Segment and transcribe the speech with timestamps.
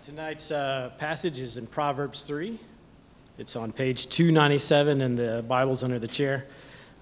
[0.00, 2.58] tonight's uh, passage is in Proverbs 3.
[3.36, 6.46] It's on page 297 in the Bibles under the chair.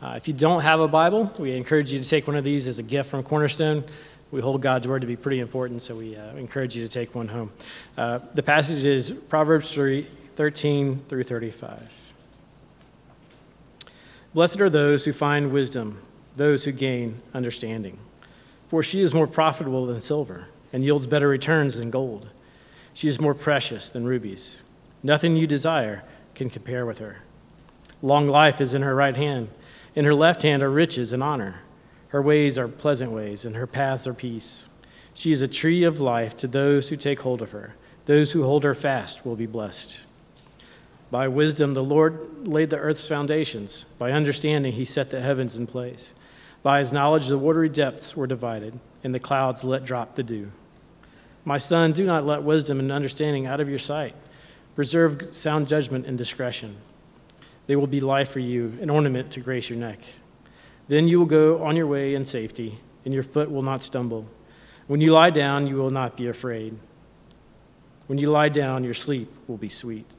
[0.00, 2.66] Uh, if you don't have a Bible, we encourage you to take one of these
[2.66, 3.84] as a gift from Cornerstone.
[4.30, 7.14] We hold God's word to be pretty important, so we uh, encourage you to take
[7.14, 7.52] one home.
[7.98, 10.02] Uh, the passage is Proverbs 3
[10.34, 11.92] 13 through 35.
[14.34, 16.02] Blessed are those who find wisdom,
[16.36, 17.98] those who gain understanding,
[18.68, 22.28] for she is more profitable than silver and yields better returns than gold.
[22.96, 24.64] She is more precious than rubies.
[25.02, 26.02] Nothing you desire
[26.34, 27.18] can compare with her.
[28.00, 29.50] Long life is in her right hand.
[29.94, 31.60] In her left hand are riches and honor.
[32.08, 34.70] Her ways are pleasant ways, and her paths are peace.
[35.12, 37.74] She is a tree of life to those who take hold of her.
[38.06, 40.02] Those who hold her fast will be blessed.
[41.10, 43.84] By wisdom, the Lord laid the earth's foundations.
[43.98, 46.14] By understanding, he set the heavens in place.
[46.62, 50.52] By his knowledge, the watery depths were divided, and the clouds let drop the dew.
[51.46, 54.16] My son, do not let wisdom and understanding out of your sight.
[54.74, 56.76] Preserve sound judgment and discretion.
[57.68, 60.00] They will be life for you, an ornament to grace your neck.
[60.88, 64.26] Then you will go on your way in safety, and your foot will not stumble.
[64.88, 66.76] When you lie down, you will not be afraid.
[68.08, 70.16] When you lie down, your sleep will be sweet.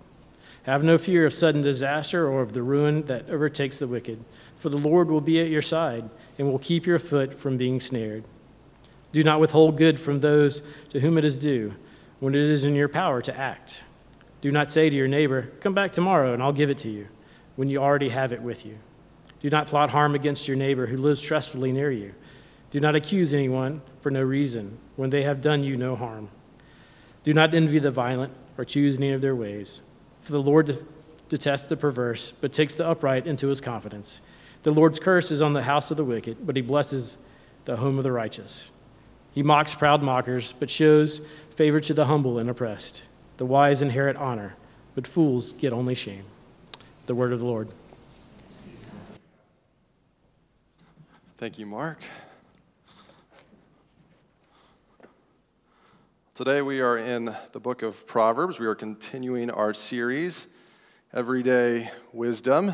[0.64, 4.24] Have no fear of sudden disaster or of the ruin that overtakes the wicked,
[4.56, 7.82] for the Lord will be at your side and will keep your foot from being
[7.82, 8.24] snared.
[9.12, 11.74] Do not withhold good from those to whom it is due
[12.20, 13.84] when it is in your power to act.
[14.42, 17.08] Do not say to your neighbor, Come back tomorrow and I'll give it to you,
[17.56, 18.78] when you already have it with you.
[19.40, 22.14] Do not plot harm against your neighbor who lives trustfully near you.
[22.72, 26.30] Do not accuse anyone for no reason when they have done you no harm.
[27.24, 29.82] Do not envy the violent or choose any of their ways.
[30.22, 30.86] For the Lord
[31.30, 34.22] detests the perverse, but takes the upright into his confidence.
[34.64, 37.18] The Lord's curse is on the house of the wicked, but he blesses
[37.66, 38.72] the home of the righteous.
[39.38, 41.22] He mocks proud mockers, but shows
[41.56, 43.06] favor to the humble and oppressed.
[43.38, 44.56] The wise inherit honor,
[44.96, 46.24] but fools get only shame.
[47.06, 47.70] The word of the Lord.
[51.38, 52.00] Thank you, Mark.
[56.34, 58.60] Today we are in the book of Proverbs.
[58.60, 60.48] We are continuing our series,
[61.14, 62.72] Everyday Wisdom.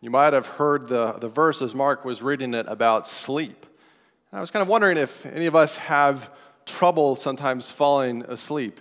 [0.00, 3.66] You might have heard the, the verse as Mark was reading it about sleep.
[4.32, 6.34] And I was kind of wondering if any of us have
[6.66, 8.80] trouble sometimes falling asleep.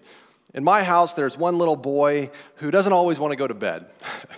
[0.56, 3.86] In my house, there's one little boy who doesn't always want to go to bed.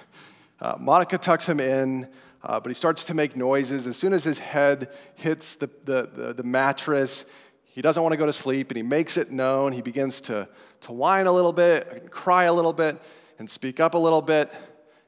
[0.59, 2.09] uh, Monica tucks him in
[2.43, 3.87] uh, but he starts to make noises.
[3.87, 7.25] As soon as his head hits the, the, the, the mattress,
[7.65, 9.71] he doesn't want to go to sleep and he makes it known.
[9.71, 10.49] He begins to,
[10.81, 13.01] to whine a little bit, cry a little bit,
[13.39, 14.51] and speak up a little bit.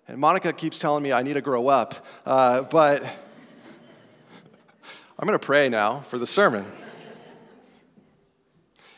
[0.07, 2.05] And Monica keeps telling me I need to grow up.
[2.25, 3.03] Uh, but
[5.17, 6.65] I'm going to pray now for the sermon.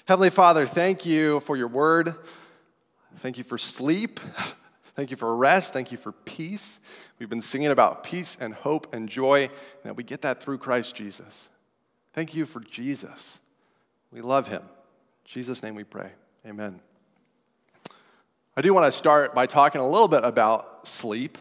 [0.06, 2.16] Heavenly Father, thank you for your word.
[3.18, 4.20] Thank you for sleep.
[4.96, 5.74] Thank you for rest.
[5.74, 6.80] Thank you for peace.
[7.20, 9.52] We've been singing about peace and hope and joy, and
[9.84, 11.52] that we get that through Christ Jesus.
[12.14, 13.40] Thank you for Jesus.
[14.12, 14.64] We love him.
[14.64, 14.68] In
[15.24, 16.14] Jesus' name we pray.
[16.48, 16.80] Amen.
[18.56, 21.38] I do want to start by talking a little bit about sleep.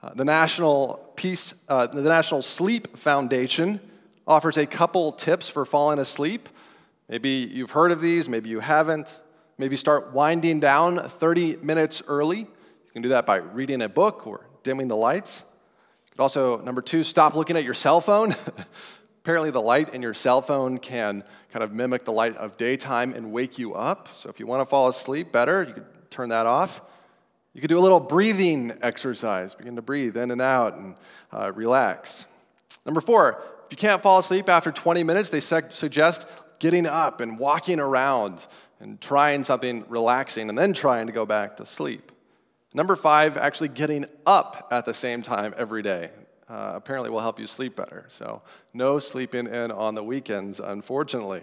[0.00, 3.80] Uh, the National Peace, uh, the National Sleep Foundation
[4.26, 6.48] offers a couple tips for falling asleep.
[7.08, 9.20] Maybe you've heard of these, maybe you haven't.
[9.56, 12.46] Maybe start winding down 30 minutes early You
[12.92, 15.44] can do that by reading a book or dimming the lights.
[16.06, 18.34] You could also, number two, stop looking at your cell phone.
[19.22, 23.14] Apparently, the light in your cell phone can kind of mimic the light of daytime
[23.14, 24.08] and wake you up.
[24.12, 26.82] So, if you want to fall asleep better, you could turn that off.
[27.54, 29.54] You could do a little breathing exercise.
[29.54, 30.96] Begin to breathe in and out and
[31.32, 32.26] uh, relax.
[32.84, 33.40] Number four,
[33.74, 36.28] you can't fall asleep after 20 minutes, they suggest
[36.60, 38.46] getting up and walking around
[38.78, 42.12] and trying something relaxing and then trying to go back to sleep.
[42.72, 46.10] Number five, actually getting up at the same time every day.
[46.48, 48.06] Uh, apparently will help you sleep better.
[48.10, 48.42] So,
[48.72, 51.42] no sleeping in on the weekends, unfortunately.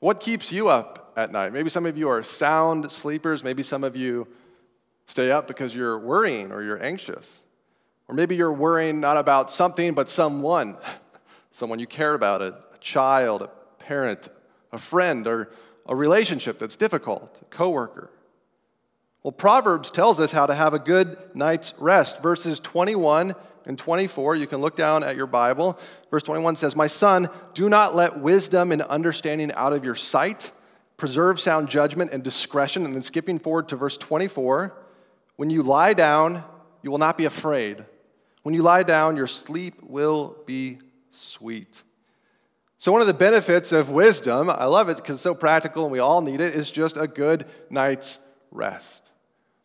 [0.00, 1.52] What keeps you up at night?
[1.52, 3.44] Maybe some of you are sound sleepers.
[3.44, 4.26] Maybe some of you
[5.04, 7.43] stay up because you're worrying or you're anxious.
[8.08, 10.76] Or maybe you're worrying not about something, but someone,
[11.50, 13.48] someone you care about, a, child, a
[13.78, 14.28] parent,
[14.72, 15.50] a friend, or
[15.86, 18.10] a relationship that's difficult, a coworker.
[19.22, 22.22] Well, Proverbs tells us how to have a good night's rest.
[22.22, 23.32] Verses 21
[23.64, 25.78] and 24, you can look down at your Bible.
[26.10, 30.52] Verse 21 says, My son, do not let wisdom and understanding out of your sight.
[30.98, 32.84] Preserve sound judgment and discretion.
[32.84, 34.76] And then skipping forward to verse 24,
[35.36, 36.44] when you lie down,
[36.82, 37.86] you will not be afraid.
[38.44, 40.78] When you lie down, your sleep will be
[41.10, 41.82] sweet.
[42.76, 45.90] So, one of the benefits of wisdom, I love it because it's so practical and
[45.90, 48.18] we all need it, is just a good night's
[48.50, 49.12] rest.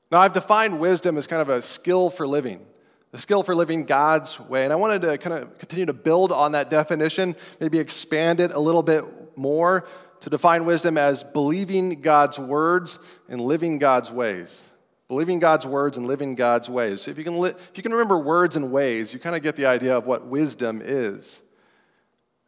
[0.09, 2.65] Now, I've defined wisdom as kind of a skill for living,
[3.11, 4.63] a skill for living God's way.
[4.63, 8.51] And I wanted to kind of continue to build on that definition, maybe expand it
[8.51, 9.03] a little bit
[9.37, 9.85] more
[10.21, 12.97] to define wisdom as believing God's words
[13.27, 14.68] and living God's ways.
[15.09, 17.01] Believing God's words and living God's ways.
[17.01, 19.43] So if you can, li- if you can remember words and ways, you kind of
[19.43, 21.41] get the idea of what wisdom is.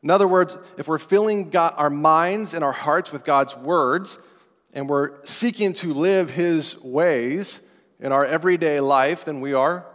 [0.03, 4.19] In other words, if we're filling God, our minds and our hearts with God's words,
[4.73, 7.61] and we're seeking to live His ways
[7.99, 9.85] in our everyday life, then we are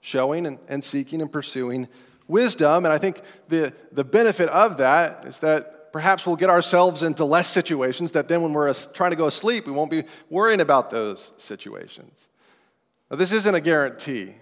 [0.00, 1.88] showing and, and seeking and pursuing
[2.28, 2.84] wisdom.
[2.84, 7.24] And I think the, the benefit of that is that perhaps we'll get ourselves into
[7.24, 10.60] less situations that then when we're trying to go to sleep, we won't be worrying
[10.60, 12.28] about those situations.
[13.10, 14.34] Now, this isn't a guarantee.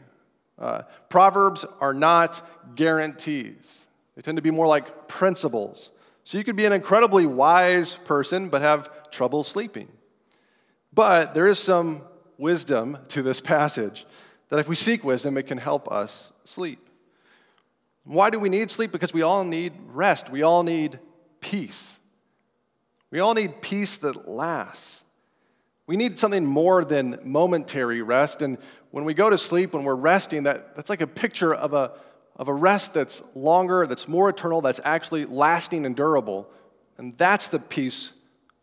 [0.58, 5.90] Uh, Proverbs are not guarantees, they tend to be more like principles.
[6.22, 9.88] So you could be an incredibly wise person but have trouble sleeping.
[10.92, 12.02] But there is some
[12.36, 14.04] wisdom to this passage
[14.50, 16.88] that if we seek wisdom, it can help us sleep.
[18.04, 18.92] Why do we need sleep?
[18.92, 20.30] Because we all need rest.
[20.30, 20.98] We all need
[21.40, 21.98] peace.
[23.10, 25.04] We all need peace that lasts.
[25.86, 28.42] We need something more than momentary rest.
[28.42, 28.58] And
[28.92, 31.92] when we go to sleep, when we're resting, that, that's like a picture of a,
[32.36, 36.48] of a rest that's longer, that's more eternal, that's actually lasting and durable.
[36.96, 38.12] And that's the peace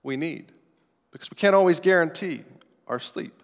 [0.03, 0.53] we need
[1.11, 2.43] because we can't always guarantee
[2.87, 3.43] our sleep.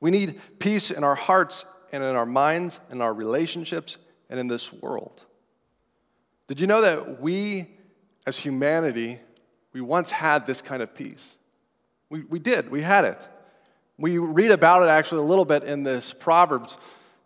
[0.00, 4.48] We need peace in our hearts and in our minds, and our relationships, and in
[4.48, 5.24] this world.
[6.48, 7.68] Did you know that we,
[8.26, 9.20] as humanity,
[9.72, 11.36] we once had this kind of peace?
[12.10, 13.28] We, we did, we had it.
[13.98, 16.76] We read about it actually a little bit in this Proverbs.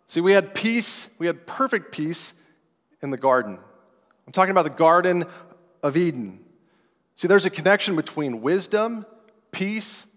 [0.07, 2.33] See, we had peace, we had perfect peace
[3.01, 3.59] in the garden.
[4.25, 5.25] I'm talking about the Garden
[5.83, 6.39] of Eden.
[7.15, 9.05] See, there's a connection between wisdom,
[9.51, 10.07] peace,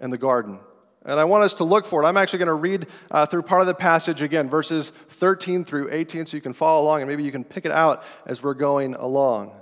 [0.00, 0.60] and the garden.
[1.04, 2.06] And I want us to look for it.
[2.06, 5.88] I'm actually going to read uh, through part of the passage again, verses 13 through
[5.90, 8.54] 18, so you can follow along and maybe you can pick it out as we're
[8.54, 9.52] going along.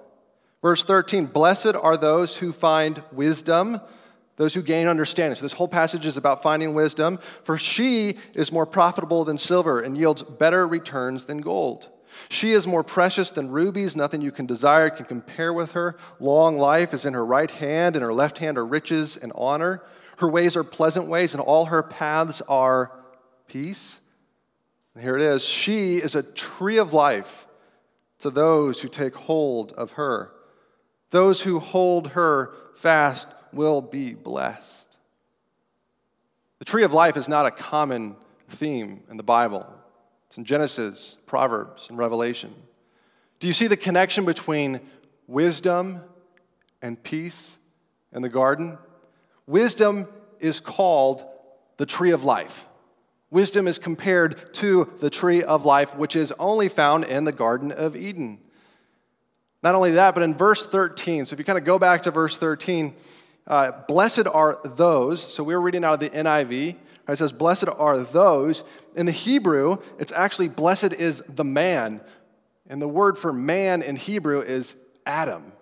[0.62, 3.80] Verse 13 Blessed are those who find wisdom,
[4.36, 5.34] those who gain understanding.
[5.34, 7.18] So this whole passage is about finding wisdom.
[7.18, 11.88] For she is more profitable than silver and yields better returns than gold.
[12.28, 13.96] She is more precious than rubies.
[13.96, 15.96] Nothing you can desire can compare with her.
[16.18, 19.82] Long life is in her right hand, and her left hand are riches and honor.
[20.18, 22.92] Her ways are pleasant ways, and all her paths are
[23.46, 24.00] peace.
[24.94, 27.46] And here it is She is a tree of life
[28.18, 30.32] to those who take hold of her.
[31.10, 34.88] Those who hold her fast will be blessed.
[36.58, 38.16] The tree of life is not a common
[38.48, 39.66] theme in the Bible.
[40.28, 42.54] It's in Genesis, Proverbs, and Revelation.
[43.40, 44.80] Do you see the connection between
[45.26, 46.02] wisdom
[46.82, 47.58] and peace
[48.12, 48.78] in the garden?
[49.46, 50.06] Wisdom
[50.38, 51.24] is called
[51.78, 52.66] the tree of life.
[53.30, 57.72] Wisdom is compared to the tree of life, which is only found in the Garden
[57.72, 58.40] of Eden.
[59.62, 62.10] Not only that, but in verse 13, so if you kind of go back to
[62.10, 62.94] verse 13,
[63.46, 66.76] uh, blessed are those, so we are reading out of the NIV,
[67.08, 68.62] it says, blessed are those.
[68.94, 72.00] In the Hebrew, it's actually blessed is the man.
[72.68, 75.52] And the word for man in Hebrew is Adam.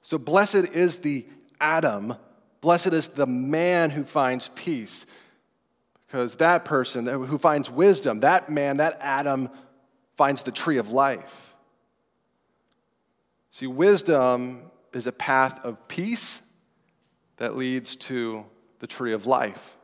[0.00, 1.26] So blessed is the
[1.60, 2.14] Adam
[2.66, 5.06] Blessed is the man who finds peace,
[6.04, 9.50] because that person who finds wisdom, that man, that Adam,
[10.16, 11.45] finds the tree of life.
[13.56, 16.42] See, wisdom is a path of peace
[17.38, 18.44] that leads to
[18.80, 19.78] the tree of life.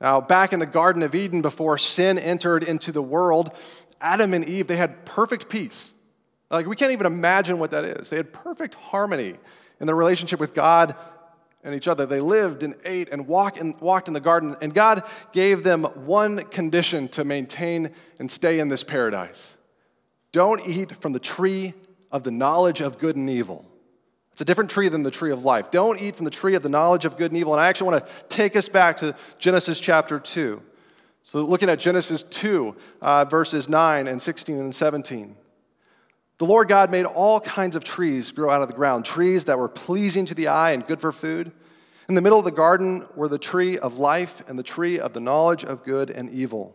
[0.00, 3.54] Now, back in the Garden of Eden, before sin entered into the world,
[4.00, 5.94] Adam and Eve, they had perfect peace.
[6.50, 8.10] Like, we can't even imagine what that is.
[8.10, 9.36] They had perfect harmony
[9.78, 10.96] in their relationship with God
[11.62, 12.06] and each other.
[12.06, 15.84] They lived and ate and walked in, walked in the garden, and God gave them
[15.84, 19.56] one condition to maintain and stay in this paradise
[20.36, 21.72] don't eat from the tree
[22.16, 23.64] of the knowledge of good and evil.
[24.32, 25.70] It's a different tree than the tree of life.
[25.70, 27.52] Don't eat from the tree of the knowledge of good and evil.
[27.52, 30.62] And I actually want to take us back to Genesis chapter 2.
[31.24, 35.36] So, looking at Genesis 2, uh, verses 9 and 16 and 17.
[36.38, 39.58] The Lord God made all kinds of trees grow out of the ground, trees that
[39.58, 41.52] were pleasing to the eye and good for food.
[42.08, 45.12] In the middle of the garden were the tree of life and the tree of
[45.12, 46.74] the knowledge of good and evil.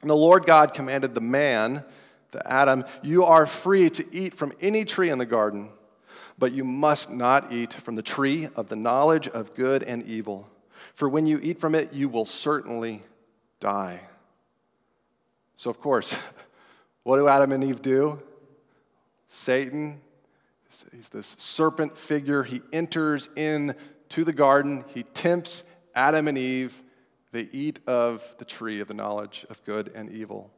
[0.00, 1.84] And the Lord God commanded the man,
[2.30, 5.70] the Adam, You are free to eat from any tree in the garden,
[6.38, 10.48] but you must not eat from the tree of the knowledge of good and evil.
[10.94, 13.02] For when you eat from it, you will certainly
[13.60, 14.00] die.
[15.56, 16.20] So, of course,
[17.02, 18.20] what do Adam and Eve do?
[19.28, 20.00] Satan
[20.92, 22.42] He's this serpent figure.
[22.42, 24.84] He enters into the garden.
[24.94, 25.64] He tempts
[25.94, 26.82] Adam and Eve.
[27.32, 30.50] They eat of the tree of the knowledge of good and evil.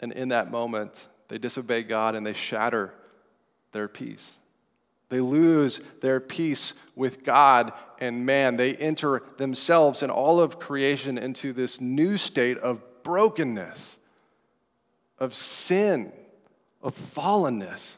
[0.00, 2.92] And in that moment, they disobey God and they shatter
[3.72, 4.38] their peace.
[5.08, 8.56] They lose their peace with God and man.
[8.56, 13.98] They enter themselves and all of creation into this new state of brokenness,
[15.18, 16.12] of sin,
[16.82, 17.96] of fallenness.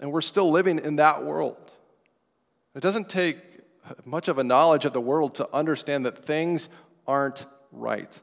[0.00, 1.56] And we're still living in that world.
[2.74, 3.38] It doesn't take
[4.04, 6.68] much of a knowledge of the world to understand that things
[7.06, 8.20] aren't right.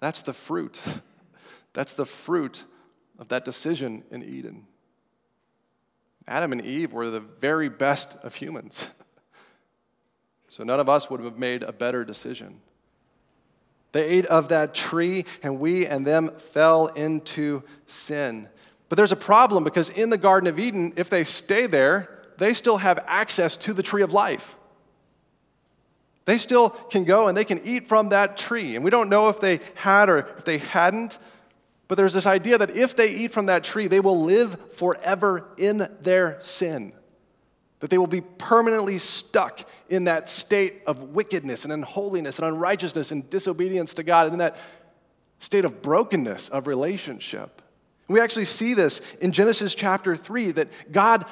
[0.00, 0.80] That's the fruit.
[1.72, 2.64] That's the fruit
[3.18, 4.66] of that decision in Eden.
[6.26, 8.88] Adam and Eve were the very best of humans.
[10.50, 12.60] So none of us would have made a better decision.
[13.92, 18.48] They ate of that tree, and we and them fell into sin.
[18.88, 22.54] But there's a problem because in the Garden of Eden, if they stay there, they
[22.54, 24.56] still have access to the tree of life.
[26.24, 28.76] They still can go and they can eat from that tree.
[28.76, 31.18] And we don't know if they had or if they hadn't,
[31.88, 35.48] but there's this idea that if they eat from that tree, they will live forever
[35.56, 36.92] in their sin.
[37.80, 43.10] That they will be permanently stuck in that state of wickedness and unholiness and unrighteousness
[43.10, 44.58] and disobedience to God, and in that
[45.38, 47.62] state of brokenness of relationship.
[48.08, 51.24] We actually see this in Genesis chapter 3 that God,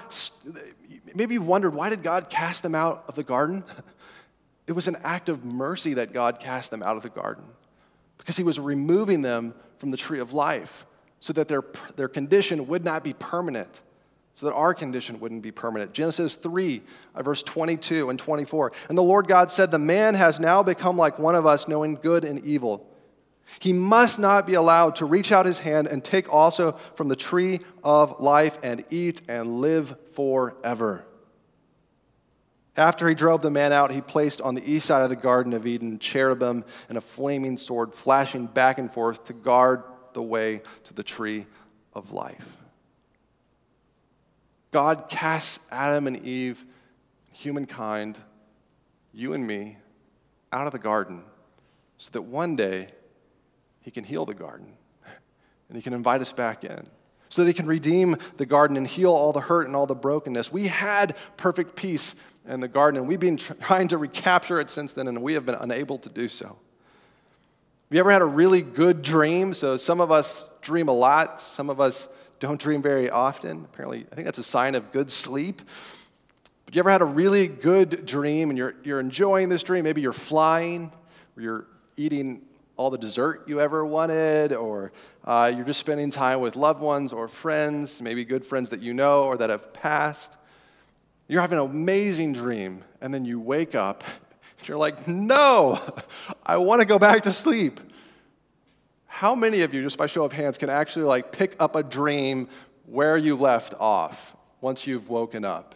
[1.14, 3.62] maybe you've wondered, why did God cast them out of the garden?
[4.68, 7.44] It was an act of mercy that God cast them out of the garden
[8.18, 10.86] because he was removing them from the tree of life
[11.20, 11.62] so that their,
[11.96, 13.82] their condition would not be permanent,
[14.34, 15.92] so that our condition wouldn't be permanent.
[15.92, 16.82] Genesis 3,
[17.14, 18.72] uh, verse 22 and 24.
[18.88, 21.94] And the Lord God said, The man has now become like one of us, knowing
[21.94, 22.88] good and evil.
[23.60, 27.16] He must not be allowed to reach out his hand and take also from the
[27.16, 31.06] tree of life and eat and live forever.
[32.76, 35.54] After he drove the man out, he placed on the east side of the Garden
[35.54, 40.60] of Eden cherubim and a flaming sword flashing back and forth to guard the way
[40.84, 41.46] to the tree
[41.94, 42.60] of life.
[44.72, 46.64] God casts Adam and Eve,
[47.32, 48.18] humankind,
[49.14, 49.78] you and me,
[50.52, 51.22] out of the garden
[51.96, 52.88] so that one day
[53.80, 54.72] he can heal the garden
[55.68, 56.86] and he can invite us back in
[57.28, 59.94] so that he can redeem the garden and heal all the hurt and all the
[59.94, 60.52] brokenness.
[60.52, 62.14] We had perfect peace
[62.48, 65.46] in the garden, and we've been trying to recapture it since then, and we have
[65.46, 66.46] been unable to do so.
[66.46, 69.54] Have you ever had a really good dream?
[69.54, 72.08] So, some of us dream a lot, some of us
[72.40, 73.64] don't dream very often.
[73.64, 75.62] Apparently, I think that's a sign of good sleep.
[76.64, 79.84] But you ever had a really good dream and you're, you're enjoying this dream?
[79.84, 80.92] Maybe you're flying,
[81.36, 82.42] or you're eating
[82.76, 84.92] all the dessert you ever wanted, or
[85.24, 88.92] uh, you're just spending time with loved ones or friends, maybe good friends that you
[88.92, 90.36] know or that have passed.
[91.28, 94.04] You're having an amazing dream, and then you wake up,
[94.58, 95.78] and you're like, no,
[96.46, 97.80] I want to go back to sleep.
[99.06, 101.82] How many of you, just by show of hands, can actually like pick up a
[101.82, 102.48] dream
[102.84, 105.74] where you left off once you've woken up?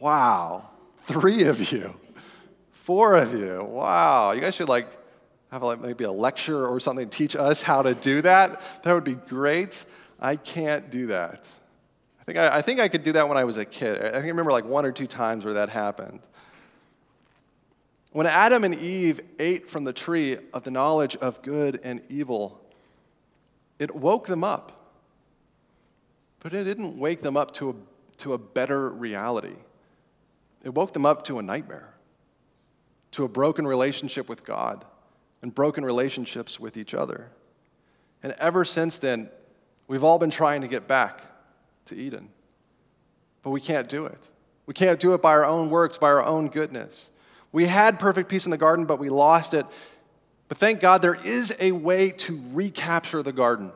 [0.00, 0.68] Wow,
[1.02, 1.94] three of you,
[2.70, 3.62] four of you.
[3.62, 4.88] Wow, you guys should like
[5.50, 8.60] have like maybe a lecture or something teach us how to do that.
[8.82, 9.84] That would be great.
[10.18, 11.44] I can't do that
[12.32, 13.98] think I, I, think I could do that when I was a kid.
[13.98, 16.20] I think I remember like one or two times where that happened.
[18.12, 22.60] When Adam and Eve ate from the tree of the knowledge of good and evil,
[23.78, 24.92] it woke them up.
[26.40, 27.74] But it didn't wake them up to a,
[28.18, 29.56] to a better reality.
[30.62, 31.94] It woke them up to a nightmare,
[33.12, 34.84] to a broken relationship with God
[35.42, 37.30] and broken relationships with each other.
[38.22, 39.30] And ever since then,
[39.88, 41.22] we've all been trying to get back
[41.90, 42.28] to Eden.
[43.42, 44.28] But we can't do it.
[44.66, 47.10] We can't do it by our own works, by our own goodness.
[47.52, 49.66] We had perfect peace in the garden, but we lost it.
[50.48, 53.72] But thank God there is a way to recapture the garden.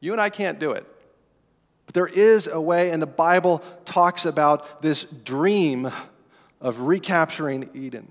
[0.00, 0.86] You and I can't do it.
[1.86, 5.90] But there is a way, and the Bible talks about this dream
[6.60, 8.06] of recapturing Eden.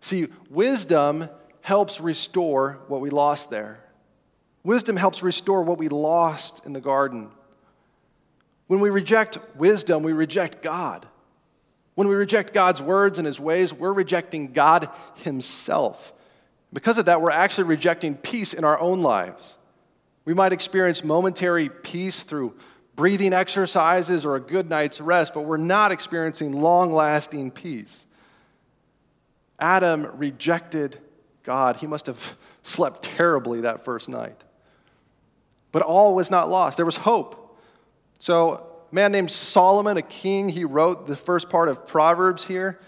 [0.00, 1.28] See, wisdom
[1.60, 3.80] helps restore what we lost there.
[4.64, 7.30] Wisdom helps restore what we lost in the garden.
[8.66, 11.06] When we reject wisdom, we reject God.
[11.94, 16.12] When we reject God's words and his ways, we're rejecting God himself.
[16.72, 19.58] Because of that, we're actually rejecting peace in our own lives.
[20.24, 22.54] We might experience momentary peace through
[22.96, 28.06] breathing exercises or a good night's rest, but we're not experiencing long lasting peace.
[29.58, 30.98] Adam rejected
[31.42, 31.76] God.
[31.76, 34.42] He must have slept terribly that first night.
[35.70, 36.76] But all was not lost.
[36.76, 37.43] There was hope.
[38.24, 38.52] So,
[38.90, 42.80] a man named Solomon, a king, he wrote the first part of Proverbs here.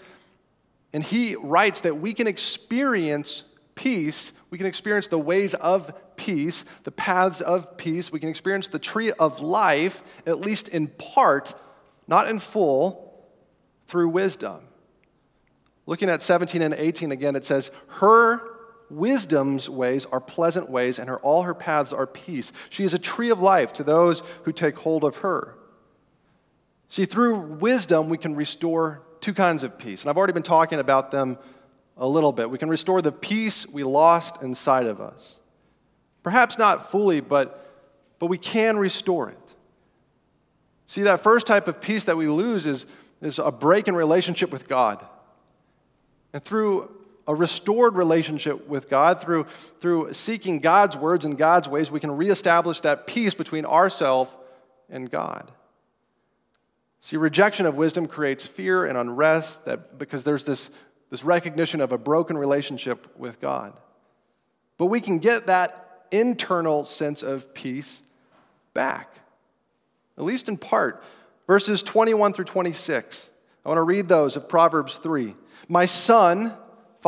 [0.93, 3.43] And he writes that we can experience
[3.75, 8.69] peace, we can experience the ways of peace, the paths of peace, we can experience
[8.69, 11.53] the tree of life, at least in part,
[12.07, 13.29] not in full,
[13.85, 14.61] through wisdom.
[15.85, 18.56] Looking at 17 and 18 again, it says, Her
[18.89, 22.51] wisdom's ways are pleasant ways, and her, all her paths are peace.
[22.69, 25.55] She is a tree of life to those who take hold of her.
[26.89, 30.03] See, through wisdom, we can restore two kinds of peace.
[30.03, 31.37] And I've already been talking about them
[31.97, 32.49] a little bit.
[32.49, 35.39] We can restore the peace we lost inside of us.
[36.23, 37.65] Perhaps not fully, but,
[38.19, 39.37] but we can restore it.
[40.85, 42.85] See, that first type of peace that we lose is,
[43.21, 45.05] is a break in relationship with God.
[46.31, 46.96] And through
[47.27, 49.43] a restored relationship with God, through,
[49.79, 54.35] through seeking God's words and God's ways, we can reestablish that peace between ourselves
[54.89, 55.51] and God.
[57.01, 60.69] See, rejection of wisdom creates fear and unrest that, because there's this,
[61.09, 63.77] this recognition of a broken relationship with God.
[64.77, 68.03] But we can get that internal sense of peace
[68.73, 69.13] back,
[70.17, 71.03] at least in part.
[71.45, 73.29] Verses 21 through 26.
[73.65, 75.35] I want to read those of Proverbs 3.
[75.67, 76.53] My son,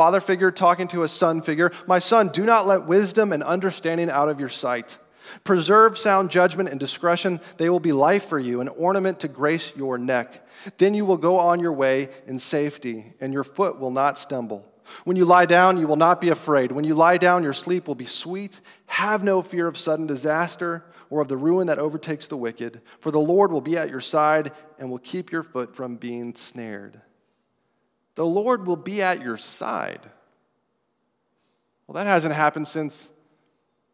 [0.00, 4.08] father figure talking to a son figure, my son, do not let wisdom and understanding
[4.08, 4.98] out of your sight.
[5.44, 7.38] Preserve sound judgment and discretion.
[7.58, 10.48] They will be life for you, an ornament to grace your neck.
[10.78, 14.64] Then you will go on your way in safety, and your foot will not stumble.
[15.04, 16.72] When you lie down, you will not be afraid.
[16.72, 18.62] When you lie down, your sleep will be sweet.
[18.86, 23.10] Have no fear of sudden disaster or of the ruin that overtakes the wicked, for
[23.10, 27.02] the Lord will be at your side and will keep your foot from being snared.
[28.14, 30.00] The Lord will be at your side.
[31.86, 33.10] Well, that hasn't happened since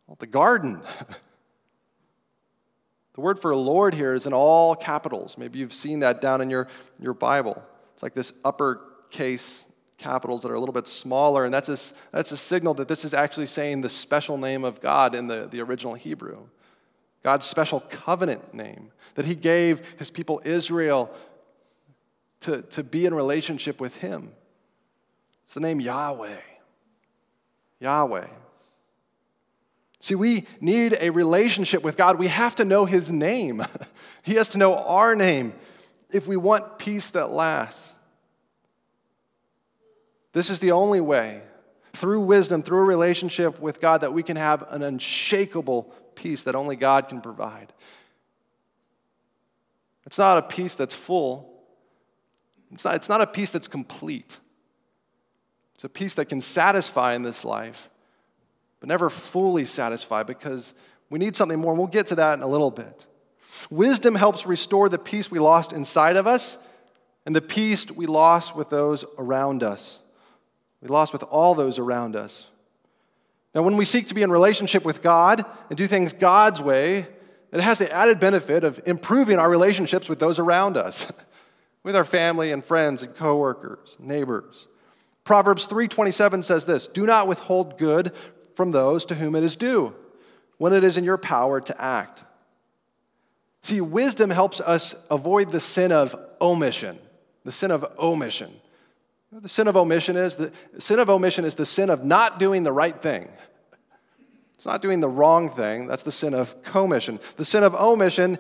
[0.07, 0.81] well, the garden.
[3.15, 5.37] the word for Lord here is in all capitals.
[5.39, 6.69] Maybe you've seen that down in your,
[7.01, 7.63] your Bible.
[7.95, 9.69] It's like this uppercase
[9.99, 13.05] capitals that are a little bit smaller, and that's a, that's a signal that this
[13.05, 16.47] is actually saying the special name of God in the, the original Hebrew.
[17.23, 21.11] God's special covenant name that He gave His people Israel
[22.41, 24.33] to, to be in relationship with Him.
[25.45, 26.41] It's the name Yahweh.
[27.81, 28.27] Yahweh.
[30.01, 32.19] See, we need a relationship with God.
[32.19, 33.63] We have to know His name.
[34.23, 35.55] he has to know our name
[36.13, 37.99] if we want peace that lasts.
[40.33, 41.41] This is the only way,
[41.95, 46.55] through wisdom, through a relationship with God, that we can have an unshakable peace that
[46.55, 47.73] only God can provide.
[50.05, 51.56] It's not a peace that's full,
[52.73, 54.39] it's not, it's not a peace that's complete.
[55.75, 57.91] It's a peace that can satisfy in this life,
[58.81, 60.75] but never fully satisfy because
[61.11, 63.07] we need something more, and we'll get to that in a little bit.
[63.71, 66.59] Wisdom helps restore the peace we lost inside of us
[67.25, 70.01] and the peace we lost with those around us.
[70.81, 72.49] We lost with all those around us.
[73.55, 77.07] Now, when we seek to be in relationship with God and do things God's way,
[77.53, 81.11] it has the added benefit of improving our relationships with those around us.
[81.87, 84.67] with our family and friends and coworkers, neighbors.
[85.23, 88.13] Proverbs 3:27 says this, "Do not withhold good
[88.57, 89.95] from those to whom it is due,
[90.59, 92.25] when it is in your power to act."
[93.63, 96.99] See, wisdom helps us avoid the sin of omission.
[97.45, 98.61] The sin of omission.
[99.31, 102.65] The sin of omission is the sin of omission is the sin of not doing
[102.65, 103.31] the right thing.
[104.57, 105.87] It's not doing the wrong thing.
[105.87, 107.21] That's the sin of commission.
[107.37, 108.39] The sin of omission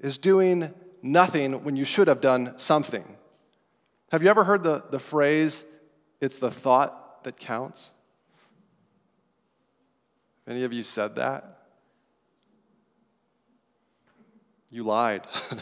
[0.00, 3.04] is doing nothing when you should have done something.
[4.10, 5.64] Have you ever heard the, the phrase,
[6.20, 7.90] it's the thought that counts?
[10.46, 11.58] Any of you said that?
[14.70, 15.26] You lied.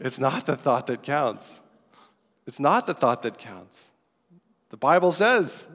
[0.00, 1.60] it's not the thought that counts.
[2.46, 3.90] It's not the thought that counts.
[4.70, 5.68] The Bible says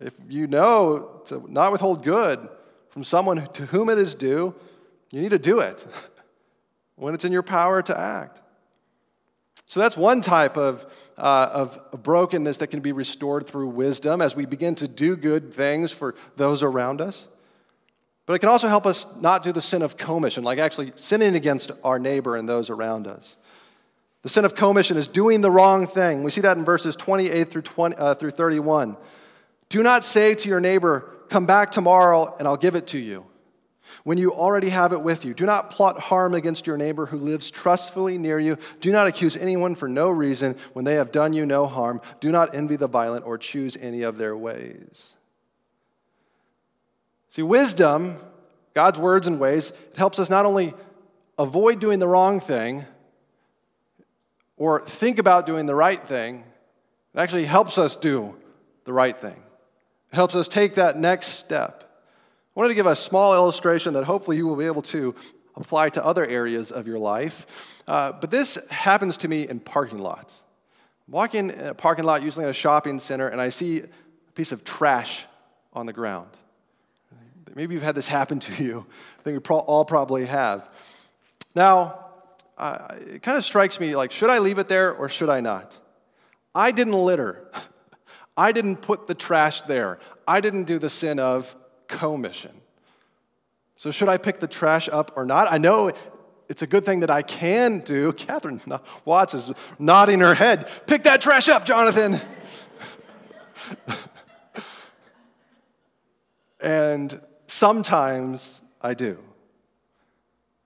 [0.00, 2.48] if you know to not withhold good
[2.90, 4.54] from someone to whom it is due,
[5.12, 5.86] you need to do it.
[6.96, 8.42] when it's in your power to act.
[9.66, 10.86] So that's one type of,
[11.18, 15.52] uh, of brokenness that can be restored through wisdom as we begin to do good
[15.52, 17.28] things for those around us.
[18.26, 21.34] But it can also help us not do the sin of commission, like actually sinning
[21.34, 23.38] against our neighbor and those around us.
[24.22, 26.24] The sin of commission is doing the wrong thing.
[26.24, 28.96] We see that in verses 28 through, 20, uh, through 31.
[29.68, 33.26] Do not say to your neighbor, Come back tomorrow and I'll give it to you
[34.06, 35.34] when you already have it with you.
[35.34, 38.56] Do not plot harm against your neighbor who lives trustfully near you.
[38.80, 42.00] Do not accuse anyone for no reason when they have done you no harm.
[42.20, 45.16] Do not envy the violent or choose any of their ways.
[47.30, 48.18] See, wisdom
[48.74, 50.72] God's words and ways, it helps us not only
[51.36, 52.84] avoid doing the wrong thing
[54.56, 56.44] or think about doing the right thing,
[57.12, 58.36] it actually helps us do
[58.84, 59.42] the right thing.
[60.12, 61.85] It helps us take that next step.
[62.56, 65.14] I wanted to give a small illustration that hopefully you will be able to
[65.56, 67.82] apply to other areas of your life.
[67.86, 70.42] Uh, but this happens to me in parking lots.
[71.06, 74.32] I'm walking in a parking lot, usually in a shopping center, and I see a
[74.34, 75.26] piece of trash
[75.74, 76.30] on the ground.
[77.54, 78.86] Maybe you've had this happen to you.
[79.18, 80.66] I think we all probably have.
[81.54, 82.06] Now,
[82.56, 85.40] uh, it kind of strikes me like, should I leave it there or should I
[85.40, 85.78] not?
[86.54, 87.50] I didn't litter.
[88.36, 89.98] I didn't put the trash there.
[90.26, 91.54] I didn't do the sin of
[91.88, 92.52] commission.
[93.76, 95.52] So, should I pick the trash up or not?
[95.52, 95.92] I know
[96.48, 98.12] it's a good thing that I can do.
[98.16, 98.60] Catherine
[99.04, 100.68] Watts is nodding her head.
[100.86, 102.20] Pick that trash up, Jonathan.
[106.60, 109.18] and sometimes I do.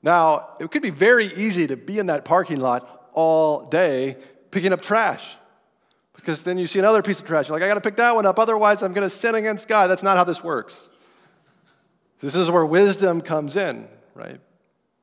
[0.03, 4.17] Now, it could be very easy to be in that parking lot all day
[4.51, 5.37] picking up trash.
[6.15, 7.49] Because then you see another piece of trash.
[7.49, 9.69] You're like, I got to pick that one up, otherwise, I'm going to sin against
[9.69, 9.87] God.
[9.87, 10.90] That's not how this works.
[12.21, 14.39] This is where wisdom comes in, right?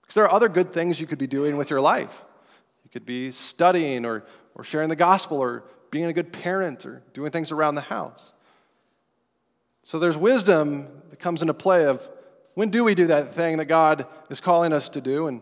[0.01, 2.23] Because there are other good things you could be doing with your life.
[2.83, 4.23] You could be studying or,
[4.55, 8.31] or sharing the gospel or being a good parent or doing things around the house.
[9.83, 12.09] So there's wisdom that comes into play of
[12.53, 15.27] when do we do that thing that God is calling us to do?
[15.27, 15.41] And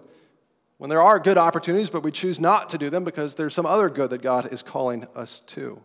[0.78, 3.66] when there are good opportunities, but we choose not to do them because there's some
[3.66, 5.82] other good that God is calling us to.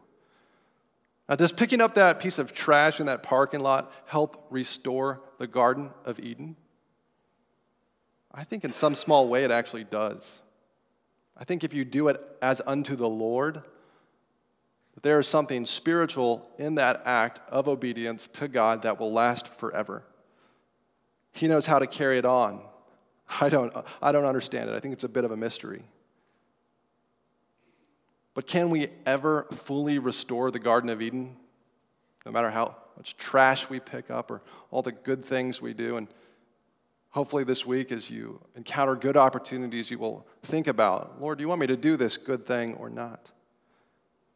[1.30, 5.46] Now, does picking up that piece of trash in that parking lot help restore the
[5.46, 6.56] Garden of Eden?
[8.34, 10.42] I think in some small way it actually does.
[11.36, 13.62] I think if you do it as unto the Lord,
[15.02, 20.02] there is something spiritual in that act of obedience to God that will last forever.
[21.30, 22.60] He knows how to carry it on.
[23.40, 24.74] I don't, I don't understand it.
[24.74, 25.84] I think it's a bit of a mystery.
[28.34, 31.36] But can we ever fully restore the Garden of Eden?
[32.24, 35.96] No matter how much trash we pick up or all the good things we do.
[35.96, 36.06] And
[37.10, 41.48] hopefully, this week, as you encounter good opportunities, you will think about Lord, do you
[41.48, 43.30] want me to do this good thing or not?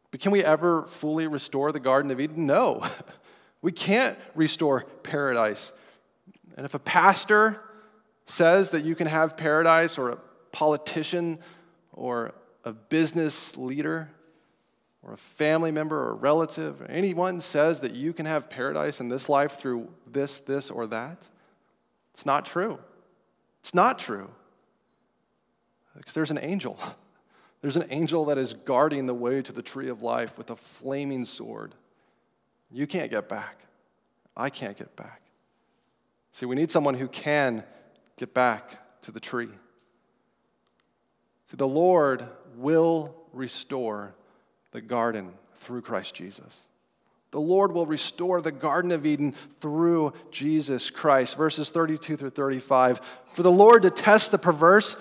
[0.09, 2.45] But can we ever fully restore the Garden of Eden?
[2.45, 2.83] No.
[3.61, 5.71] We can't restore paradise.
[6.55, 7.59] And if a pastor
[8.27, 10.17] says that you can have paradise, or a
[10.51, 11.39] politician,
[11.91, 14.09] or a business leader
[15.01, 18.99] or a family member or a relative or anyone says that you can have paradise
[18.99, 21.29] in this life through this, this, or that,
[22.11, 22.79] it's not true.
[23.61, 24.29] It's not true.
[25.95, 26.79] Because there's an angel.
[27.61, 30.55] There's an angel that is guarding the way to the tree of life with a
[30.55, 31.73] flaming sword.
[32.71, 33.65] You can't get back.
[34.37, 35.21] I can't get back.
[36.31, 37.63] See, we need someone who can
[38.17, 39.49] get back to the tree.
[41.47, 44.15] See, the Lord will restore
[44.71, 46.67] the garden through Christ Jesus.
[47.31, 51.35] The Lord will restore the Garden of Eden through Jesus Christ.
[51.35, 52.99] Verses 32 through 35.
[53.33, 54.95] For the Lord detests the perverse,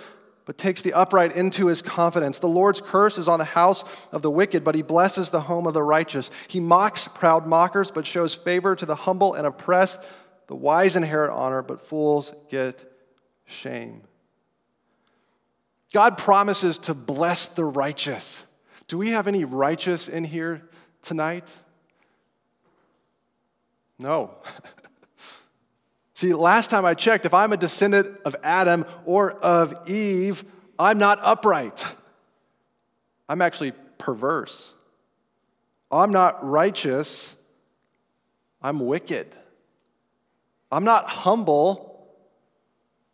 [0.44, 2.40] but takes the upright into his confidence.
[2.40, 5.68] The Lord's curse is on the house of the wicked, but he blesses the home
[5.68, 6.30] of the righteous.
[6.48, 10.04] He mocks proud mockers, but shows favor to the humble and oppressed.
[10.48, 12.84] The wise inherit honor, but fools get
[13.46, 14.02] shame.
[15.94, 18.44] God promises to bless the righteous.
[18.88, 20.68] Do we have any righteous in here
[21.02, 21.56] tonight?
[24.00, 24.34] No.
[26.14, 30.44] See, last time I checked, if I'm a descendant of Adam or of Eve,
[30.80, 31.86] I'm not upright.
[33.28, 34.74] I'm actually perverse.
[35.92, 37.36] I'm not righteous.
[38.60, 39.28] I'm wicked.
[40.72, 42.08] I'm not humble.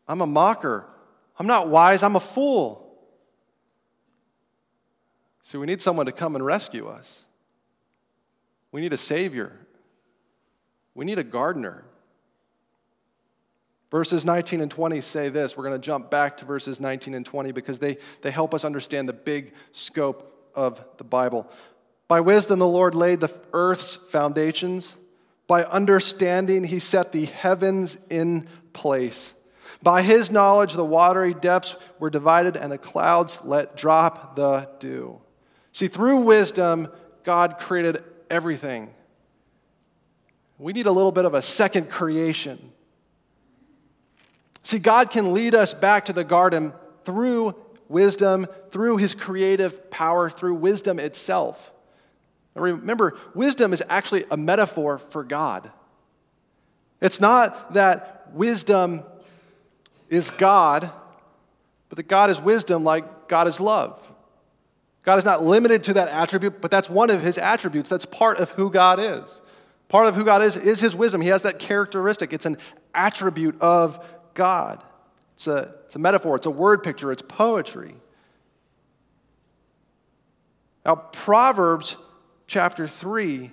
[0.08, 0.89] I'm a mocker.
[1.40, 2.87] I'm not wise, I'm a fool.
[5.42, 7.24] So we need someone to come and rescue us.
[8.72, 9.59] We need a Savior.
[10.94, 11.85] We need a gardener.
[13.90, 15.57] Verses 19 and 20 say this.
[15.57, 18.62] We're going to jump back to verses 19 and 20 because they, they help us
[18.62, 21.50] understand the big scope of the Bible.
[22.07, 24.98] By wisdom, the Lord laid the earth's foundations.
[25.46, 29.33] By understanding, he set the heavens in place.
[29.83, 35.20] By his knowledge, the watery depths were divided, and the clouds let drop the dew.
[35.72, 36.88] See, through wisdom,
[37.22, 38.90] God created everything.
[40.59, 42.72] We need a little bit of a second creation.
[44.62, 47.54] See, God can lead us back to the garden through
[47.88, 51.72] wisdom, through his creative power, through wisdom itself.
[52.54, 55.70] Remember, wisdom is actually a metaphor for God.
[57.00, 59.02] It's not that wisdom
[60.10, 60.90] is God,
[61.88, 63.98] but that God is wisdom like God is love.
[65.02, 67.88] God is not limited to that attribute, but that's one of his attributes.
[67.88, 69.40] That's part of who God is.
[69.88, 71.20] Part of who God is is his wisdom.
[71.20, 72.32] He has that characteristic.
[72.32, 72.58] It's an
[72.94, 74.82] attribute of God.
[75.36, 77.94] It's a, it's a metaphor, it's a word picture, it's poetry.
[80.84, 81.96] Now, Proverbs
[82.46, 83.50] chapter 3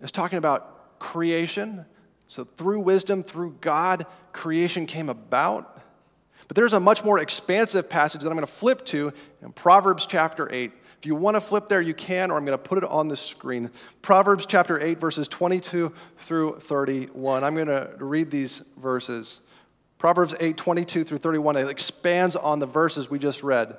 [0.00, 1.86] is talking about creation.
[2.28, 5.79] So, through wisdom, through God, creation came about.
[6.48, 10.06] But there's a much more expansive passage that I'm going to flip to in Proverbs
[10.06, 10.72] chapter 8.
[10.98, 13.08] If you want to flip there, you can, or I'm going to put it on
[13.08, 13.70] the screen.
[14.02, 17.42] Proverbs chapter 8, verses 22 through 31.
[17.42, 19.40] I'm going to read these verses.
[19.96, 21.56] Proverbs 8, 22 through 31.
[21.56, 23.78] It expands on the verses we just read.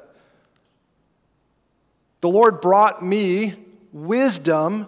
[2.21, 3.55] The Lord brought me
[3.91, 4.87] wisdom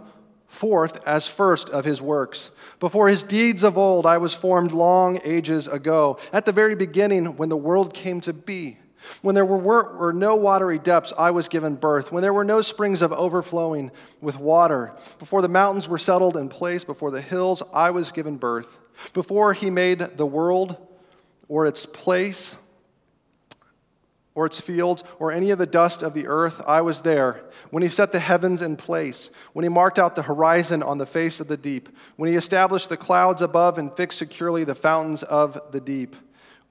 [0.54, 2.52] forth as first of his works.
[2.80, 7.38] Before his deeds of old, I was formed long ages ago, at the very beginning
[7.38, 8.78] when the world came to be.
[9.22, 9.58] When there were,
[9.98, 12.12] were, no watery depths, I was given birth.
[12.12, 14.94] When there were no springs of overflowing with water.
[15.20, 18.78] Before the mountains were settled in place, before the hills, I was given birth.
[19.14, 20.78] Before he made the world
[21.50, 22.56] or its place,
[24.36, 27.44] or its fields, or any of the dust of the earth, I was there.
[27.70, 31.06] When he set the heavens in place, when he marked out the horizon on the
[31.06, 35.24] face of the deep, when he established the clouds above and fixed securely the fountains
[35.24, 36.16] of the deep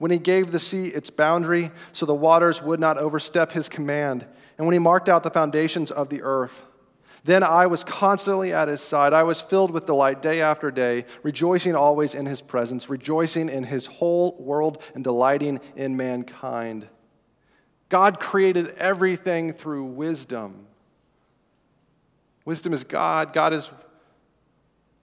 [0.03, 4.27] when he gave the sea its boundary so the waters would not overstep his command,
[4.59, 6.61] and when he marked out the foundations of the earth.
[7.23, 9.13] Then I was constantly at his side.
[9.13, 13.63] I was filled with delight day after day, rejoicing always in his presence, rejoicing in
[13.63, 16.89] his whole world, and delighting in mankind.
[17.93, 20.65] God created everything through wisdom.
[22.47, 23.35] Wisdom is God.
[23.35, 23.71] God is,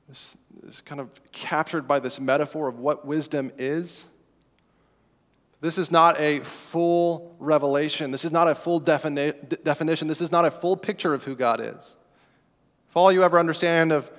[0.10, 4.08] is, is kind of captured by this metaphor of what wisdom is.
[5.60, 8.10] This is not a full revelation.
[8.10, 10.08] This is not a full defini- definition.
[10.08, 11.96] This is not a full picture of who God is.
[12.90, 14.10] If all you ever understand of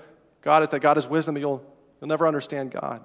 [0.43, 1.61] God is that God is wisdom, you'll,
[2.01, 3.05] you'll never understand God.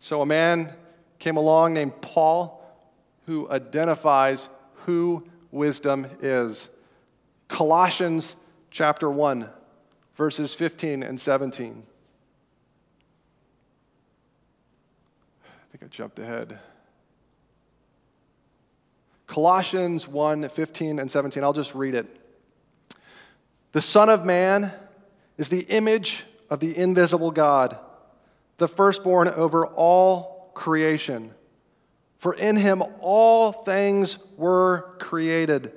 [0.00, 0.72] So a man
[1.20, 2.58] came along named Paul
[3.26, 4.48] who identifies
[4.86, 6.70] who wisdom is.
[7.48, 8.36] Colossians
[8.70, 9.48] chapter 1,
[10.16, 11.82] verses 15 and 17.
[15.44, 16.58] I think I jumped ahead.
[19.26, 21.42] Colossians 1 15 and 17.
[21.42, 22.06] I'll just read it.
[23.72, 24.70] The Son of Man
[25.38, 27.78] is the image of the invisible God,
[28.58, 31.32] the firstborn over all creation.
[32.22, 35.72] For in him all things were created,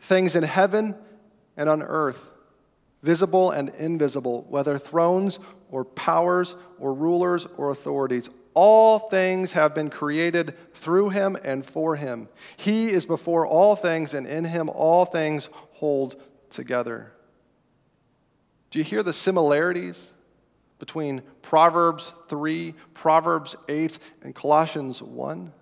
[0.00, 0.94] things in heaven
[1.56, 2.30] and on earth,
[3.02, 5.38] visible and invisible, whether thrones
[5.70, 8.28] or powers or rulers or authorities.
[8.52, 12.28] All things have been created through him and for him.
[12.58, 16.20] He is before all things, and in him all things hold
[16.50, 17.14] together.
[18.70, 20.12] Do you hear the similarities
[20.78, 25.54] between Proverbs 3, Proverbs 8, and Colossians 1?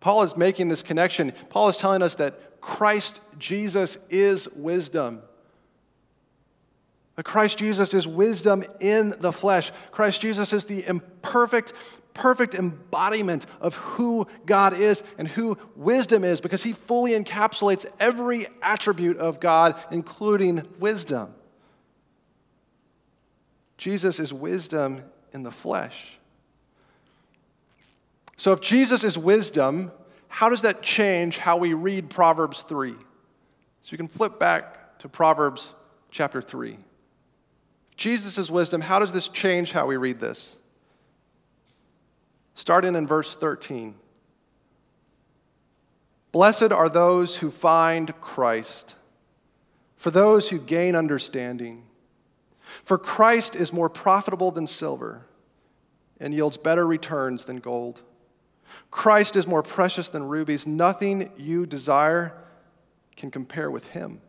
[0.00, 1.32] Paul is making this connection.
[1.48, 5.22] Paul is telling us that Christ Jesus is wisdom.
[7.16, 9.72] That Christ Jesus is wisdom in the flesh.
[9.90, 11.72] Christ Jesus is the imperfect,
[12.14, 18.46] perfect embodiment of who God is and who wisdom is because he fully encapsulates every
[18.62, 21.34] attribute of God, including wisdom.
[23.78, 26.17] Jesus is wisdom in the flesh.
[28.38, 29.90] So, if Jesus is wisdom,
[30.28, 32.92] how does that change how we read Proverbs 3?
[32.92, 35.74] So, you can flip back to Proverbs
[36.12, 36.78] chapter 3.
[37.90, 40.56] If Jesus' is wisdom, how does this change how we read this?
[42.54, 43.96] Starting in verse 13.
[46.30, 48.94] Blessed are those who find Christ,
[49.96, 51.82] for those who gain understanding.
[52.60, 55.26] For Christ is more profitable than silver
[56.20, 58.02] and yields better returns than gold.
[58.90, 60.66] Christ is more precious than rubies.
[60.66, 62.34] Nothing you desire
[63.16, 64.20] can compare with him.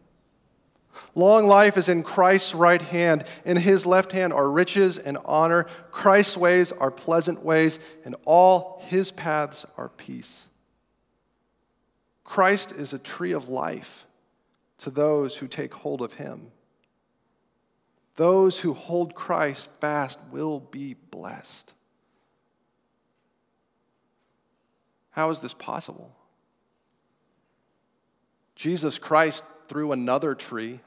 [1.15, 3.23] Long life is in Christ's right hand.
[3.45, 5.63] In his left hand are riches and honor.
[5.91, 10.45] Christ's ways are pleasant ways, and all his paths are peace.
[12.23, 14.06] Christ is a tree of life
[14.80, 16.52] to those who take hold of him.
[18.15, 21.73] Those who hold Christ fast will be blessed.
[25.19, 26.15] How is this possible?
[28.55, 30.79] Jesus Christ through another tree,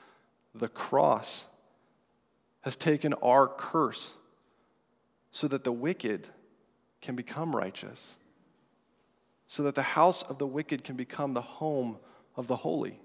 [0.54, 1.46] the cross,
[2.62, 4.16] has taken our curse
[5.30, 6.28] so that the wicked
[7.02, 8.16] can become righteous,
[9.48, 11.98] so that the house of the wicked can become the home
[12.36, 12.98] of the holy.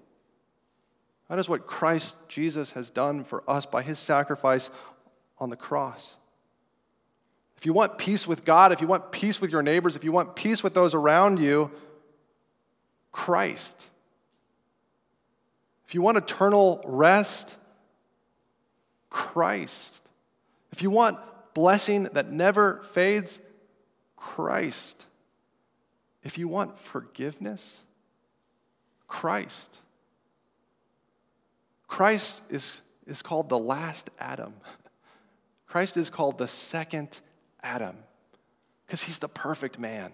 [1.28, 4.70] That is what Christ Jesus has done for us by his sacrifice
[5.36, 6.16] on the cross.
[7.60, 10.12] If you want peace with God, if you want peace with your neighbors, if you
[10.12, 11.70] want peace with those around you,
[13.12, 13.90] Christ.
[15.86, 17.58] If you want eternal rest,
[19.10, 20.02] Christ.
[20.72, 21.18] If you want
[21.52, 23.42] blessing that never fades,
[24.16, 25.04] Christ.
[26.22, 27.82] If you want forgiveness,
[29.06, 29.80] Christ.
[31.88, 34.54] Christ is, is called the last Adam.
[35.66, 37.20] Christ is called the second
[37.62, 37.96] Adam
[38.86, 40.12] because he's the perfect man.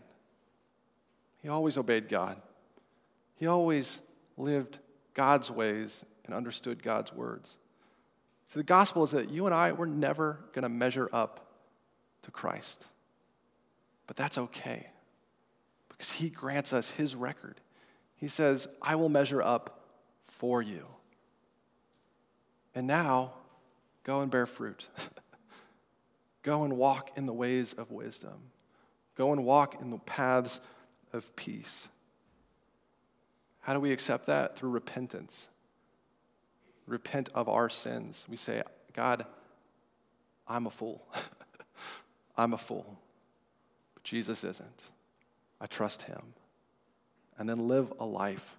[1.42, 2.40] He always obeyed God,
[3.36, 4.00] he always
[4.36, 4.78] lived
[5.14, 7.56] God's ways and understood God's words.
[8.48, 11.50] So the gospel is that you and I, we're never going to measure up
[12.22, 12.86] to Christ.
[14.06, 14.88] But that's okay
[15.88, 17.60] because he grants us his record.
[18.16, 19.80] He says, I will measure up
[20.24, 20.86] for you.
[22.74, 23.32] And now,
[24.04, 24.88] go and bear fruit.
[26.46, 28.52] go and walk in the ways of wisdom.
[29.16, 30.60] Go and walk in the paths
[31.12, 31.88] of peace.
[33.62, 34.56] How do we accept that?
[34.56, 35.48] Through repentance.
[36.86, 38.26] Repent of our sins.
[38.30, 38.62] We say,
[38.94, 39.26] God,
[40.46, 41.04] I'm a fool.
[42.36, 42.96] I'm a fool.
[43.94, 44.82] But Jesus isn't.
[45.60, 46.34] I trust him.
[47.38, 48.56] And then live a life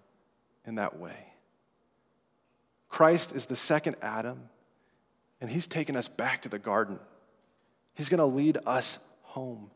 [0.65, 1.15] in that way.
[2.89, 4.49] Christ is the second Adam,
[5.39, 6.99] and he's taken us back to the garden.
[7.97, 9.71] He's going to lead us home.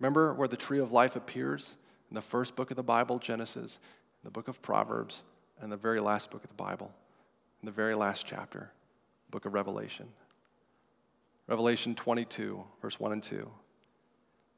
[0.00, 1.76] Remember where the tree of life appears?
[2.10, 3.78] In the first book of the Bible, Genesis,
[4.24, 5.24] the book of Proverbs,
[5.60, 6.90] and the very last book of the Bible,
[7.60, 8.70] in the very last chapter,
[9.30, 10.08] book of Revelation.
[11.48, 13.50] Revelation 22, verse 1 and 2.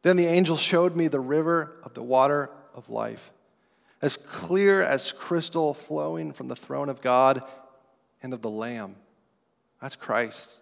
[0.03, 3.33] Then the angel showed me the river of the water of life,
[4.01, 7.43] as clear as crystal flowing from the throne of God
[8.23, 8.95] and of the Lamb.
[9.83, 10.59] That's Christ.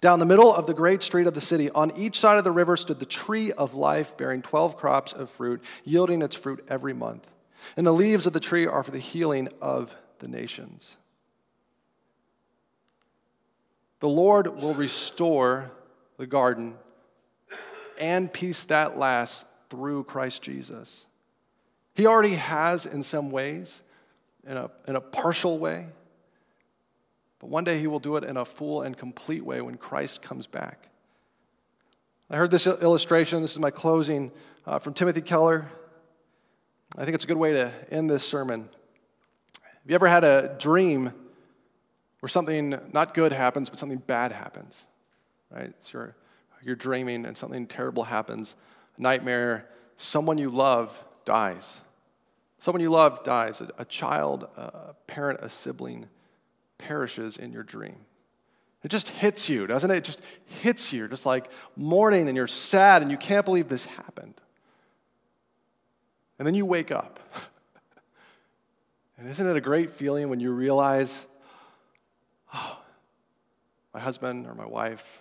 [0.00, 2.50] Down the middle of the great street of the city, on each side of the
[2.50, 6.92] river stood the tree of life, bearing 12 crops of fruit, yielding its fruit every
[6.92, 7.30] month.
[7.76, 10.96] And the leaves of the tree are for the healing of the nations.
[14.00, 15.70] The Lord will restore
[16.16, 16.76] the garden
[17.98, 21.06] and peace that lasts through Christ Jesus.
[21.94, 23.84] He already has in some ways,
[24.46, 25.86] in a, in a partial way,
[27.40, 30.22] but one day he will do it in a full and complete way when Christ
[30.22, 30.88] comes back.
[32.30, 34.30] I heard this illustration, this is my closing,
[34.66, 35.68] uh, from Timothy Keller.
[36.96, 38.68] I think it's a good way to end this sermon.
[39.62, 41.12] Have you ever had a dream
[42.20, 44.86] where something not good happens, but something bad happens?
[45.50, 45.72] Right?
[45.80, 46.14] So you're
[46.62, 48.54] you're dreaming and something terrible happens,
[48.98, 51.80] a nightmare, someone you love dies.
[52.58, 53.60] Someone you love dies.
[53.60, 56.06] A, a child, a parent, a sibling
[56.80, 57.96] perishes in your dream.
[58.82, 59.96] It just hits you, doesn't it?
[59.98, 60.22] It just
[60.62, 61.06] hits you.
[61.06, 64.40] Just like mourning and you're sad and you can't believe this happened.
[66.38, 67.20] And then you wake up.
[69.18, 71.26] and isn't it a great feeling when you realize,
[72.54, 72.80] oh,
[73.92, 75.20] my husband or my wife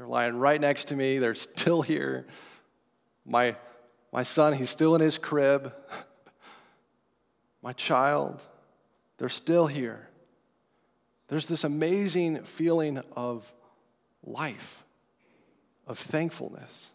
[0.00, 1.18] they're lying right next to me.
[1.18, 2.26] They're still here.
[3.26, 3.54] My,
[4.14, 5.74] my son, he's still in his crib.
[7.62, 8.42] my child,
[9.18, 10.08] they're still here.
[11.30, 13.54] There's this amazing feeling of
[14.26, 14.82] life,
[15.86, 16.90] of thankfulness,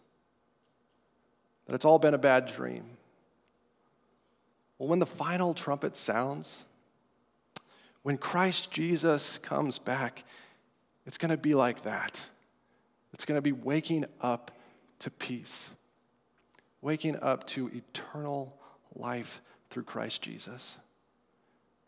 [1.66, 2.84] that it's all been a bad dream.
[4.78, 6.66] Well, when the final trumpet sounds,
[8.02, 10.22] when Christ Jesus comes back,
[11.06, 12.26] it's going to be like that.
[13.14, 14.50] It's going to be waking up
[14.98, 15.70] to peace,
[16.82, 18.54] waking up to eternal
[18.94, 20.76] life through Christ Jesus.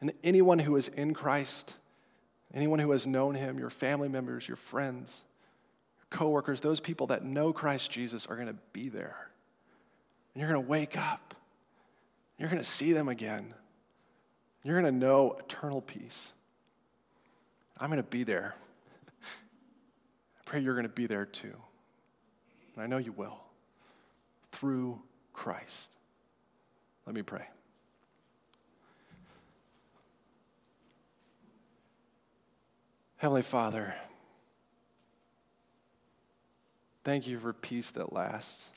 [0.00, 1.74] And anyone who is in Christ,
[2.54, 5.22] anyone who has known him, your family members, your friends,
[5.98, 9.30] your coworkers, those people that know Christ Jesus are going to be there.
[10.34, 11.34] And you're going to wake up.
[12.38, 13.54] You're going to see them again.
[14.62, 16.32] You're going to know eternal peace.
[17.80, 18.54] I'm going to be there
[19.22, 21.54] I pray you're going to be there too.
[22.74, 23.38] And I know you will
[24.52, 25.00] through
[25.32, 25.92] Christ.
[27.06, 27.46] Let me pray.
[33.18, 33.96] Heavenly Father,
[37.02, 38.70] thank you for peace that lasts.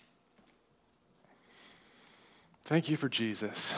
[2.65, 3.75] Thank you for Jesus.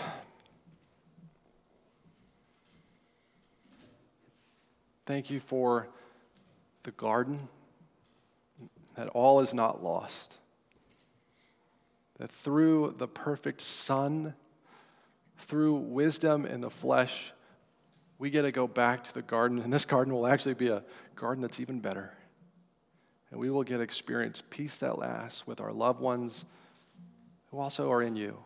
[5.05, 5.89] Thank you for
[6.83, 7.49] the garden
[8.95, 10.37] that all is not lost.
[12.19, 14.33] that through the perfect Son,
[15.35, 17.33] through wisdom in the flesh,
[18.23, 20.81] we get to go back to the garden, and this garden will actually be a
[21.13, 22.13] garden that's even better.
[23.29, 26.45] And we will get to experience peace that lasts with our loved ones
[27.51, 28.41] who also are in you.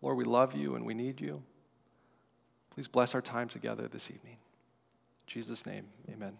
[0.00, 1.40] Lord, we love you and we need you.
[2.70, 4.38] Please bless our time together this evening.
[4.38, 6.36] In Jesus' name, amen.